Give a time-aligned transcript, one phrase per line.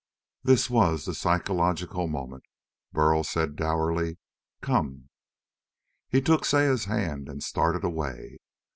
[0.41, 2.45] This was the psychological moment.
[2.91, 4.17] Burl said dourly:
[4.61, 5.09] "Come!"
[6.09, 8.39] He took Saya's hand and started away.